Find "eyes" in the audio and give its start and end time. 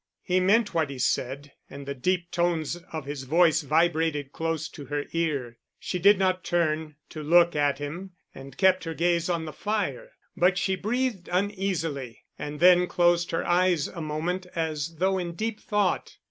13.45-13.87